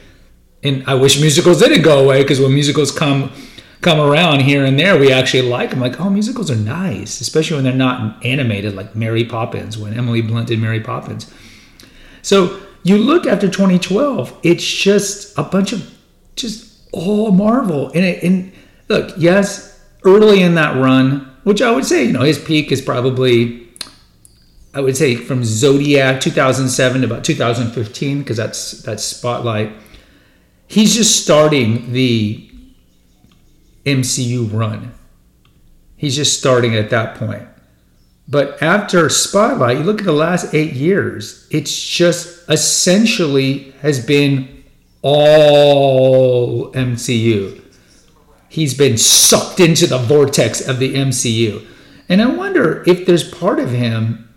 And 0.63 0.84
I 0.88 0.96
wish 0.96 1.22
musicals 1.22 1.60
didn't 1.60 1.84
go 1.84 2.03
away 2.03 2.24
because 2.24 2.39
when 2.39 2.56
musicals 2.56 2.91
come 2.91 3.32
come 3.82 4.00
around 4.00 4.42
here 4.42 4.66
and 4.66 4.80
there, 4.80 4.98
we 4.98 5.12
actually 5.12 5.48
like 5.48 5.70
them. 5.70 5.80
Like, 5.80 6.00
oh, 6.00 6.10
musicals 6.10 6.50
are 6.50 6.56
nice, 6.56 7.22
especially 7.22 7.56
when 7.56 7.64
they're 7.64 7.74
not 7.74 8.26
animated 8.26 8.76
like 8.76 8.96
Mary 8.96 9.24
Poppins, 9.24 9.78
when 9.78 9.94
Emily 9.94 10.22
Blunt 10.22 10.48
did 10.48 10.60
Mary 10.60 10.80
Poppins. 10.80 11.32
So 12.22 12.60
you 12.84 12.98
look 12.98 13.26
after 13.26 13.48
2012, 13.48 14.40
it's 14.44 14.66
just 14.66 15.38
a 15.38 15.44
bunch 15.44 15.74
of 15.74 15.94
just 16.36 16.88
all 16.92 17.32
Marvel. 17.32 17.88
And, 17.90 18.04
it, 18.04 18.24
and 18.24 18.52
look, 18.90 19.14
yes, 19.18 19.80
early 20.04 20.42
in 20.42 20.56
that 20.56 20.76
run, 20.82 21.32
which 21.44 21.62
I 21.62 21.72
would 21.72 21.86
say, 21.86 22.06
you 22.06 22.14
know, 22.14 22.22
his 22.22 22.40
peak 22.40 22.72
is 22.72 22.82
probably, 22.82 23.68
I 24.74 24.82
would 24.82 24.98
say 24.98 25.16
from 25.16 25.44
Zodiac 25.44 26.20
2007 26.22 27.02
to 27.02 27.08
about 27.08 27.24
2015, 27.24 28.20
because 28.20 28.38
that's 28.38 28.82
that's 28.84 29.04
Spotlight. 29.04 29.72
He's 30.68 30.96
just 30.96 31.24
starting 31.24 31.94
the 31.94 32.47
MCU 33.88 34.51
run. 34.53 34.94
He's 35.96 36.15
just 36.15 36.38
starting 36.38 36.75
at 36.75 36.89
that 36.91 37.15
point. 37.15 37.48
But 38.27 38.62
after 38.62 39.10
Spotlight, 39.10 39.77
you 39.77 39.84
look 39.84 40.00
at 40.00 40.06
the 40.06 40.12
last 40.12 40.53
eight 40.53 40.74
years, 40.74 41.48
it's 41.50 41.75
just 41.88 42.48
essentially 42.50 43.72
has 43.82 44.06
been 44.06 44.63
all 45.01 46.72
MCU. 46.74 47.62
He's 48.50 48.74
been 48.77 48.98
sucked 48.98 49.60
into 49.60 49.88
the 49.88 49.98
vortex 49.98 50.67
of 50.67 50.79
the 50.79 50.96
MCU. 50.96 51.65
And 52.10 52.22
I 52.22 52.27
wonder 52.27 52.84
if 52.86 53.06
there's 53.06 53.29
part 53.29 53.60
of 53.60 53.72
him 53.72 54.34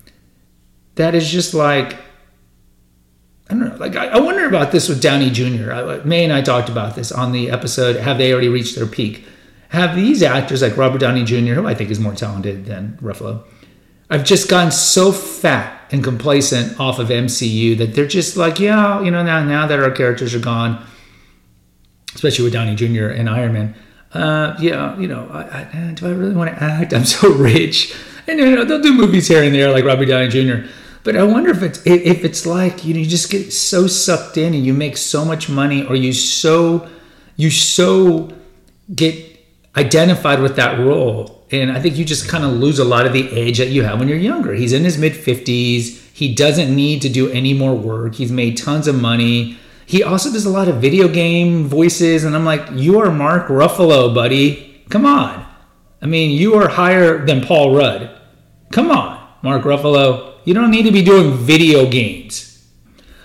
that 0.95 1.15
is 1.15 1.31
just 1.31 1.55
like, 1.55 1.95
I 3.49 3.55
don't 3.55 3.61
know, 3.61 3.77
like 3.77 3.97
I, 3.97 4.21
wonder 4.21 4.47
about 4.47 4.71
this 4.71 4.89
with 4.89 5.03
Downey 5.03 5.31
Jr. 5.31 6.03
May 6.05 6.25
and 6.25 6.33
I 6.33 6.43
talked 6.43 6.69
about 6.69 6.95
this 6.95 7.11
on 7.11 7.33
the 7.33 7.51
episode, 7.51 7.97
Have 7.97 8.19
They 8.19 8.33
Already 8.33 8.49
Reached 8.49 8.77
Their 8.77 8.87
Peak? 8.87 9.25
Have 9.71 9.95
these 9.95 10.23
actors 10.23 10.63
like 10.63 10.77
Robert 10.77 10.99
Downey 10.99 11.25
Jr., 11.25 11.55
who 11.55 11.67
I 11.67 11.75
think 11.75 11.91
is 11.91 12.01
more 12.01 12.15
talented 12.15 12.67
than 12.67 12.99
Ruffalo, 13.01 13.45
I've 14.11 14.25
just 14.25 14.51
gotten 14.51 14.73
so 14.73 15.13
fat 15.13 15.81
and 15.93 16.03
complacent 16.03 16.79
off 16.81 16.99
of 16.99 17.09
MCU 17.09 17.79
that 17.79 17.95
they're 17.95 18.07
just 18.07 18.37
like, 18.37 18.59
yeah, 18.59 19.01
you 19.01 19.11
know, 19.11 19.23
now 19.23 19.45
now 19.45 19.67
that 19.69 19.79
our 19.79 19.93
characters 19.93 20.35
are 20.35 20.41
gone, 20.41 20.85
especially 22.15 22.45
with 22.45 22.53
Downey 22.53 22.75
Jr. 22.75 23.07
and 23.07 23.31
Iron 23.31 23.53
Man, 23.53 23.75
uh, 24.13 24.57
yeah, 24.59 24.99
you 24.99 25.07
know, 25.07 25.29
I, 25.33 25.69
I, 25.73 25.93
do 25.95 26.09
I 26.09 26.11
really 26.11 26.35
want 26.35 26.51
to 26.51 26.61
act? 26.61 26.93
I'm 26.95 27.05
so 27.05 27.33
rich, 27.33 27.95
and 28.27 28.41
you 28.41 28.57
know, 28.57 28.65
they'll 28.65 28.83
do 28.83 28.93
movies 28.93 29.29
here 29.29 29.45
and 29.45 29.55
there 29.55 29.71
like 29.71 29.85
Robert 29.85 30.07
Downey 30.07 30.29
Jr. 30.29 30.69
But 31.05 31.17
I 31.17 31.23
wonder 31.23 31.51
if 31.51 31.63
it's 31.63 31.81
if 31.87 32.25
it's 32.25 32.45
like 32.45 32.85
you 32.85 32.93
know 32.93 33.01
you 33.01 33.07
just 33.07 33.31
get 33.31 33.53
so 33.53 33.87
sucked 33.87 34.37
in 34.37 34.53
and 34.53 34.67
you 34.67 34.75
make 34.75 34.97
so 34.97 35.25
much 35.25 35.49
money, 35.49 35.87
or 35.87 35.95
you 35.95 36.13
so 36.13 36.89
you 37.37 37.51
so 37.51 38.33
get 38.93 39.30
identified 39.77 40.41
with 40.41 40.57
that 40.57 40.79
role. 40.79 41.47
And 41.51 41.73
I 41.73 41.81
think 41.81 41.97
you 41.97 42.05
just 42.05 42.29
kind 42.29 42.45
of 42.45 42.53
lose 42.53 42.79
a 42.79 42.85
lot 42.85 43.07
of 43.07 43.13
the 43.13 43.31
age 43.33 43.59
that 43.59 43.69
you 43.69 43.83
have 43.83 43.99
when 43.99 44.09
you're 44.09 44.19
younger. 44.19 44.55
He's 44.55 44.73
in 44.73 44.85
his 44.85 44.99
mid 44.99 45.13
50s. 45.13 45.99
He 46.13 46.35
doesn't 46.35 46.75
need 46.75 47.03
to 47.03 47.09
do 47.09 47.31
any 47.31 47.55
more 47.55 47.75
work. 47.75 48.15
He's 48.15 48.31
made 48.31 48.57
tons 48.57 48.87
of 48.87 49.01
money. 49.01 49.59
He 49.87 50.03
also 50.05 50.33
does 50.33 50.45
a 50.45 50.51
lot 50.51 50.69
of 50.69 50.77
video 50.77 51.09
game 51.09 51.65
voices. 51.65 52.25
And 52.25 52.37
I'm 52.37 52.45
like, 52.45 52.69
you 52.73 53.01
are 53.01 53.11
Mark 53.11 53.49
Ruffalo, 53.49 54.15
buddy. 54.15 54.85
Come 54.89 55.07
on. 55.07 55.47
I 56.03 56.07
mean, 56.07 56.31
you 56.31 56.55
are 56.55 56.69
higher 56.69 57.25
than 57.25 57.43
Paul 57.43 57.75
Rudd. 57.75 58.11
Come 58.73 58.91
on, 58.91 59.27
Mark 59.43 59.63
Ruffalo. 59.65 60.39
You 60.45 60.55
don't 60.55 60.71
need 60.71 60.85
to 60.85 60.93
be 60.93 61.03
doing 61.03 61.37
video 61.37 61.91
games. 61.91 62.65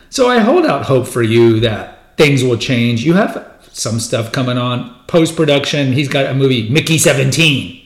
So 0.09 0.29
I 0.29 0.39
hold 0.39 0.65
out 0.65 0.85
hope 0.85 1.07
for 1.07 1.21
you 1.21 1.59
that 1.61 2.17
things 2.17 2.43
will 2.43 2.57
change. 2.57 3.05
You 3.05 3.13
have 3.13 3.54
some 3.75 3.99
stuff 3.99 4.31
coming 4.31 4.57
on 4.57 4.95
post 5.05 5.35
production. 5.35 5.91
He's 5.91 6.07
got 6.07 6.25
a 6.27 6.33
movie, 6.33 6.69
Mickey 6.69 6.97
17. 6.97 7.85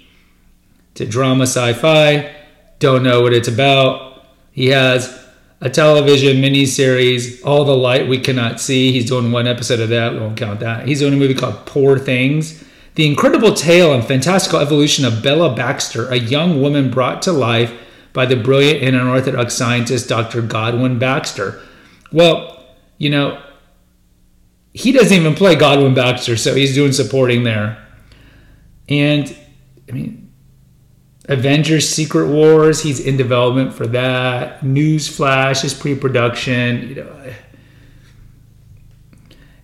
It's 0.91 1.01
a 1.01 1.05
drama 1.07 1.43
sci 1.43 1.73
fi. 1.73 2.31
Don't 2.77 3.01
know 3.01 3.21
what 3.21 3.33
it's 3.33 3.47
about. 3.47 4.23
He 4.51 4.67
has 4.67 5.27
a 5.61 5.69
television 5.69 6.37
miniseries, 6.37 7.43
All 7.43 7.65
the 7.65 7.75
Light 7.75 8.07
We 8.07 8.19
Cannot 8.19 8.61
See. 8.61 8.91
He's 8.91 9.09
doing 9.09 9.31
one 9.31 9.47
episode 9.47 9.79
of 9.79 9.89
that. 9.89 10.13
We 10.13 10.19
won't 10.19 10.37
count 10.37 10.59
that. 10.59 10.87
He's 10.87 10.99
doing 10.99 11.15
a 11.15 11.17
movie 11.17 11.33
called 11.33 11.65
Poor 11.65 11.97
Things. 11.97 12.63
The 12.93 13.07
incredible 13.07 13.55
tale 13.55 13.91
and 13.91 14.05
fantastical 14.05 14.59
evolution 14.59 15.05
of 15.05 15.23
Bella 15.23 15.55
Baxter, 15.55 16.07
a 16.09 16.17
young 16.17 16.61
woman 16.61 16.91
brought 16.91 17.23
to 17.23 17.31
life 17.31 17.73
by 18.13 18.27
the 18.27 18.35
brilliant 18.35 18.83
and 18.83 18.95
unorthodox 18.95 19.55
scientist 19.55 20.07
Dr. 20.07 20.43
Godwin 20.43 20.99
Baxter. 20.99 21.59
Well, 22.11 22.63
you 22.99 23.09
know, 23.09 23.41
he 24.73 24.91
doesn't 24.91 25.15
even 25.15 25.35
play 25.35 25.55
Godwin 25.55 25.93
Baxter, 25.93 26.37
so 26.37 26.55
he's 26.55 26.75
doing 26.75 26.91
supporting 26.91 27.43
there. 27.43 27.85
And 28.87 29.35
I 29.87 29.91
mean, 29.91 30.31
Avengers 31.25 31.87
Secret 31.87 32.27
Wars, 32.27 32.81
he's 32.81 32.99
in 32.99 33.17
development 33.17 33.73
for 33.73 33.87
that. 33.87 34.61
Newsflash 34.61 35.63
is 35.63 35.73
pre-production, 35.73 36.89
you 36.89 36.95
know. 36.95 37.15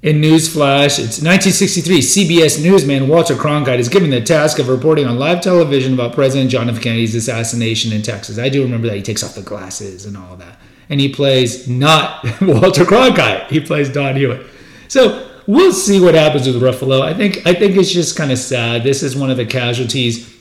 In 0.03 0.21
Newsflash, 0.21 0.99
it's 0.99 1.19
1963. 1.19 1.97
CBS 1.97 2.63
newsman 2.63 3.07
Walter 3.07 3.33
Cronkite 3.33 3.79
is 3.79 3.89
given 3.89 4.11
the 4.11 4.21
task 4.21 4.59
of 4.59 4.69
reporting 4.69 5.07
on 5.07 5.17
live 5.17 5.41
television 5.41 5.95
about 5.95 6.13
President 6.13 6.51
John 6.51 6.69
F. 6.69 6.79
Kennedy's 6.79 7.15
assassination 7.15 7.91
in 7.91 8.03
Texas. 8.03 8.37
I 8.37 8.49
do 8.49 8.61
remember 8.61 8.87
that 8.87 8.97
he 8.97 9.01
takes 9.01 9.23
off 9.23 9.33
the 9.33 9.41
glasses 9.41 10.05
and 10.05 10.15
all 10.15 10.35
that. 10.35 10.59
And 10.89 11.01
he 11.01 11.09
plays 11.09 11.67
not 11.67 12.23
Walter 12.41 12.85
Cronkite, 12.85 13.47
he 13.47 13.59
plays 13.59 13.91
Don 13.91 14.15
Hewitt. 14.15 14.45
So 14.87 15.29
we'll 15.47 15.73
see 15.73 15.99
what 15.99 16.15
happens 16.15 16.47
with 16.47 16.61
Ruffalo. 16.61 17.01
I 17.01 17.13
think 17.13 17.45
I 17.45 17.53
think 17.53 17.75
it's 17.75 17.91
just 17.91 18.17
kind 18.17 18.31
of 18.31 18.37
sad. 18.37 18.83
This 18.83 19.03
is 19.03 19.15
one 19.15 19.29
of 19.29 19.37
the 19.37 19.45
casualties 19.45 20.33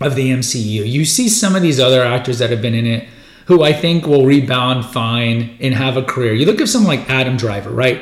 of 0.00 0.14
the 0.14 0.30
MCU. 0.30 0.88
You 0.88 1.04
see 1.04 1.28
some 1.28 1.54
of 1.54 1.62
these 1.62 1.80
other 1.80 2.02
actors 2.02 2.38
that 2.38 2.50
have 2.50 2.62
been 2.62 2.74
in 2.74 2.86
it 2.86 3.08
who 3.46 3.62
I 3.62 3.72
think 3.72 4.06
will 4.06 4.24
rebound 4.24 4.86
fine 4.86 5.56
and 5.60 5.74
have 5.74 5.96
a 5.96 6.02
career. 6.02 6.32
You 6.32 6.46
look 6.46 6.60
at 6.60 6.68
someone 6.68 6.96
like 6.96 7.10
Adam 7.10 7.36
Driver, 7.36 7.70
right? 7.70 8.00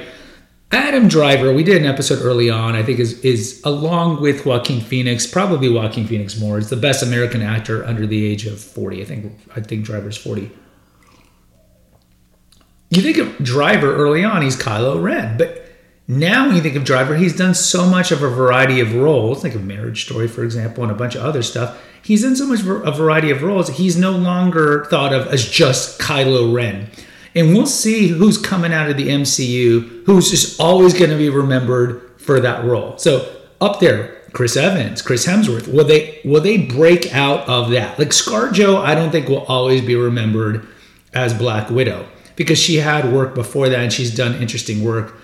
Adam 0.71 1.07
Driver, 1.07 1.53
we 1.53 1.63
did 1.63 1.77
an 1.83 1.87
episode 1.87 2.23
early 2.23 2.49
on, 2.49 2.75
I 2.75 2.83
think 2.83 2.99
is 2.99 3.21
is 3.21 3.61
along 3.65 4.23
with 4.23 4.47
Joaquin 4.47 4.81
Phoenix, 4.81 5.27
probably 5.27 5.69
Joaquin 5.69 6.07
Phoenix 6.07 6.39
more, 6.39 6.59
is 6.59 6.71
the 6.71 6.77
best 6.77 7.03
American 7.03 7.43
actor 7.43 7.85
under 7.85 8.07
the 8.07 8.25
age 8.25 8.47
of 8.47 8.59
40. 8.59 9.03
I 9.03 9.05
think 9.05 9.39
I 9.55 9.61
think 9.61 9.85
Driver's 9.85 10.17
40. 10.17 10.51
You 12.89 13.03
think 13.03 13.19
of 13.19 13.37
Driver 13.45 13.95
early 13.95 14.25
on, 14.25 14.43
he's 14.43 14.57
Kylo 14.57 15.03
Ren, 15.03 15.37
but 15.37 15.62
now, 16.09 16.47
when 16.47 16.57
you 16.57 16.63
think 16.63 16.75
of 16.75 16.85
Driver, 16.85 17.15
he's 17.17 17.37
done 17.37 17.55
so 17.55 17.87
much 17.87 18.11
of 18.11 18.23
a 18.23 18.29
variety 18.29 18.81
of 18.81 18.95
roles, 18.95 19.45
like 19.45 19.55
a 19.55 19.59
Marriage 19.59 20.05
Story, 20.05 20.27
for 20.27 20.43
example, 20.43 20.83
and 20.83 20.93
a 20.93 20.97
bunch 20.97 21.15
of 21.15 21.23
other 21.23 21.43
stuff. 21.43 21.81
He's 22.03 22.25
in 22.25 22.35
so 22.35 22.47
much 22.47 22.61
of 22.61 22.69
a 22.69 22.91
variety 22.91 23.31
of 23.31 23.43
roles. 23.43 23.69
He's 23.69 23.97
no 23.97 24.11
longer 24.11 24.85
thought 24.91 25.13
of 25.13 25.29
as 25.29 25.49
just 25.49 26.01
Kylo 26.01 26.53
Ren. 26.53 26.89
And 27.35 27.55
we'll 27.55 27.67
see 27.67 28.09
who's 28.09 28.37
coming 28.37 28.73
out 28.73 28.91
of 28.91 28.97
the 28.97 29.09
MCU 29.09 30.05
who's 30.05 30.31
just 30.31 30.61
always 30.61 30.93
going 30.93 31.11
to 31.11 31.17
be 31.17 31.31
remembered 31.31 32.21
for 32.21 32.41
that 32.41 32.65
role. 32.65 32.99
So 32.99 33.35
up 33.61 33.79
there, 33.81 34.21
Chris 34.33 34.57
Evans, 34.57 35.03
Chris 35.03 35.27
Hemsworth, 35.27 35.73
will 35.73 35.85
they 35.85 36.21
will 36.25 36.41
they 36.41 36.59
break 36.59 37.15
out 37.15 37.49
of 37.49 37.71
that? 37.71 37.99
Like 37.99 38.13
Scar 38.13 38.49
ScarJo, 38.49 38.83
I 38.83 38.95
don't 38.95 39.11
think 39.11 39.29
will 39.29 39.45
always 39.45 39.83
be 39.83 39.95
remembered 39.95 40.67
as 41.15 41.33
Black 41.33 41.71
Widow 41.71 42.07
because 42.35 42.59
she 42.59 42.77
had 42.77 43.13
work 43.13 43.35
before 43.35 43.69
that 43.69 43.79
and 43.79 43.93
she's 43.93 44.15
done 44.15 44.35
interesting 44.35 44.83
work 44.83 45.15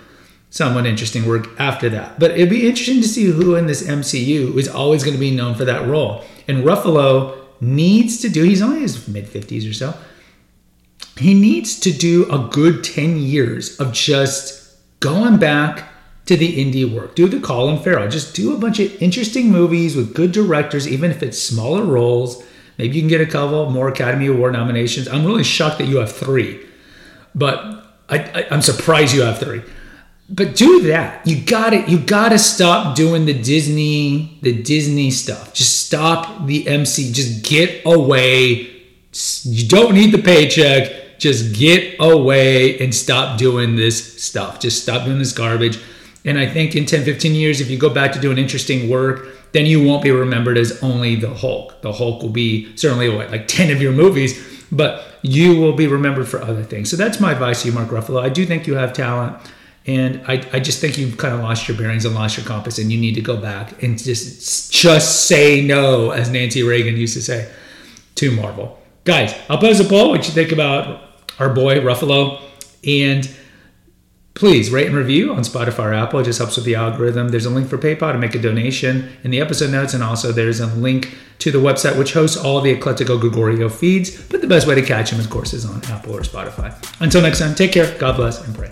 somewhat 0.49 0.85
interesting 0.85 1.27
work 1.27 1.47
after 1.59 1.89
that. 1.89 2.19
But 2.19 2.31
it'd 2.31 2.49
be 2.49 2.67
interesting 2.67 3.01
to 3.01 3.07
see 3.07 3.25
who 3.25 3.55
in 3.55 3.67
this 3.67 3.83
MCU 3.83 4.57
is 4.57 4.67
always 4.67 5.03
going 5.03 5.15
to 5.15 5.19
be 5.19 5.31
known 5.31 5.55
for 5.55 5.65
that 5.65 5.87
role. 5.87 6.23
And 6.47 6.63
Ruffalo 6.63 7.37
needs 7.61 8.21
to 8.21 8.29
do, 8.29 8.43
he's 8.43 8.61
only 8.61 8.81
his 8.81 9.07
mid 9.07 9.25
50s 9.25 9.69
or 9.69 9.73
so. 9.73 9.93
He 11.17 11.33
needs 11.33 11.79
to 11.81 11.91
do 11.91 12.31
a 12.31 12.47
good 12.51 12.83
10 12.83 13.17
years 13.17 13.79
of 13.79 13.91
just 13.91 14.77
going 14.99 15.37
back 15.37 15.89
to 16.25 16.37
the 16.37 16.63
indie 16.63 16.91
work. 16.91 17.15
Do 17.15 17.27
the 17.27 17.39
Colin 17.39 17.81
Farrell. 17.81 18.09
Just 18.09 18.35
do 18.35 18.53
a 18.53 18.57
bunch 18.57 18.79
of 18.79 19.01
interesting 19.01 19.51
movies 19.51 19.95
with 19.95 20.13
good 20.13 20.31
directors, 20.31 20.87
even 20.87 21.11
if 21.11 21.21
it's 21.21 21.41
smaller 21.41 21.83
roles. 21.83 22.43
Maybe 22.77 22.95
you 22.95 23.01
can 23.01 23.09
get 23.09 23.21
a 23.21 23.25
couple 23.25 23.69
more 23.69 23.89
Academy 23.89 24.27
Award 24.27 24.53
nominations. 24.53 25.07
I'm 25.07 25.25
really 25.25 25.43
shocked 25.43 25.79
that 25.79 25.87
you 25.87 25.97
have 25.97 26.11
three, 26.11 26.65
but 27.35 27.57
I, 28.07 28.19
I, 28.19 28.47
I'm 28.51 28.61
surprised 28.61 29.13
you 29.13 29.23
have 29.23 29.39
three 29.39 29.61
but 30.29 30.55
do 30.55 30.83
that. 30.83 31.25
You 31.25 31.41
got 31.41 31.73
it. 31.73 31.89
You 31.89 31.99
got 31.99 32.29
to 32.29 32.39
stop 32.39 32.95
doing 32.95 33.25
the 33.25 33.33
Disney, 33.33 34.37
the 34.41 34.61
Disney 34.61 35.11
stuff. 35.11 35.53
Just 35.53 35.85
stop 35.85 36.45
the 36.45 36.67
MC. 36.67 37.11
Just 37.11 37.43
get 37.43 37.81
away 37.85 38.75
You 39.11 39.67
don't 39.67 39.93
need 39.93 40.11
the 40.11 40.21
paycheck. 40.21 41.17
Just 41.19 41.55
get 41.55 41.95
away 41.99 42.79
and 42.79 42.93
stop 42.93 43.37
doing 43.37 43.75
this 43.75 44.23
stuff. 44.23 44.59
Just 44.59 44.81
stop 44.83 45.05
doing 45.05 45.19
this 45.19 45.33
garbage. 45.33 45.79
And 46.25 46.37
I 46.37 46.45
think 46.45 46.75
in 46.75 46.85
10, 46.85 47.03
15 47.03 47.33
years, 47.33 47.59
if 47.59 47.69
you 47.69 47.77
go 47.77 47.89
back 47.89 48.11
to 48.13 48.19
doing 48.19 48.37
interesting 48.37 48.89
work, 48.89 49.27
then 49.51 49.65
you 49.65 49.83
won't 49.83 50.03
be 50.03 50.11
remembered 50.11 50.57
as 50.57 50.81
only 50.83 51.15
the 51.15 51.33
Hulk. 51.33 51.81
The 51.81 51.91
Hulk 51.91 52.21
will 52.21 52.29
be 52.29 52.75
certainly 52.77 53.09
what, 53.09 53.31
like 53.31 53.47
10 53.47 53.71
of 53.71 53.81
your 53.81 53.91
movies, 53.91 54.65
but 54.71 55.05
you 55.23 55.59
will 55.59 55.73
be 55.73 55.87
remembered 55.87 56.27
for 56.27 56.41
other 56.41 56.63
things. 56.63 56.89
So 56.91 56.97
that's 56.97 57.19
my 57.19 57.31
advice 57.31 57.63
to 57.63 57.69
you, 57.69 57.73
Mark 57.73 57.89
Ruffalo. 57.89 58.21
I 58.21 58.29
do 58.29 58.45
think 58.45 58.67
you 58.67 58.75
have 58.75 58.93
talent. 58.93 59.37
And 59.89 60.21
I, 60.27 60.33
I 60.53 60.59
just 60.59 60.79
think 60.79 60.99
you've 60.99 61.17
kind 61.17 61.33
of 61.33 61.39
lost 61.39 61.67
your 61.67 61.75
bearings 61.75 62.05
and 62.05 62.13
lost 62.13 62.37
your 62.37 62.45
compass, 62.45 62.77
and 62.77 62.91
you 62.91 62.99
need 62.99 63.15
to 63.15 63.21
go 63.21 63.37
back 63.37 63.81
and 63.81 63.97
just 63.97 64.71
just 64.71 65.25
say 65.25 65.61
no, 65.65 66.11
as 66.11 66.29
Nancy 66.29 66.61
Reagan 66.61 66.95
used 66.95 67.15
to 67.15 67.23
say, 67.23 67.51
to 68.15 68.29
Marvel. 68.29 68.79
Guys, 69.03 69.33
I'll 69.49 69.57
pose 69.57 69.79
a 69.79 69.85
poll 69.85 70.11
what 70.11 70.27
you 70.27 70.33
think 70.33 70.51
about 70.51 71.01
our 71.39 71.51
boy 71.51 71.79
Ruffalo. 71.79 72.39
And 72.85 73.27
please 74.35 74.69
rate 74.69 74.87
and 74.87 74.95
review 74.95 75.33
on 75.33 75.39
Spotify 75.39 75.85
or 75.85 75.93
Apple. 75.93 76.19
It 76.19 76.25
just 76.25 76.37
helps 76.37 76.55
with 76.55 76.65
the 76.65 76.75
algorithm. 76.75 77.29
There's 77.29 77.45
a 77.45 77.49
link 77.49 77.67
for 77.67 77.77
PayPal 77.77 78.11
to 78.11 78.19
make 78.19 78.35
a 78.35 78.39
donation 78.39 79.09
in 79.23 79.31
the 79.31 79.41
episode 79.41 79.71
notes, 79.71 79.95
and 79.95 80.03
also 80.03 80.31
there's 80.31 80.59
a 80.59 80.67
link 80.67 81.17
to 81.39 81.49
the 81.51 81.57
website 81.57 81.97
which 81.97 82.13
hosts 82.13 82.37
all 82.37 82.61
the 82.61 82.75
Eclectico 82.75 83.19
Gregorio 83.19 83.69
feeds. 83.69 84.21
But 84.29 84.41
the 84.41 84.47
best 84.47 84.67
way 84.67 84.75
to 84.75 84.83
catch 84.83 85.09
them, 85.09 85.19
of 85.19 85.31
course, 85.31 85.53
is 85.53 85.65
on 85.65 85.81
Apple 85.85 86.15
or 86.15 86.21
Spotify. 86.21 86.69
Until 87.01 87.21
next 87.21 87.39
time, 87.39 87.55
take 87.55 87.71
care, 87.71 87.97
God 87.97 88.17
bless, 88.17 88.45
and 88.45 88.55
pray. 88.55 88.71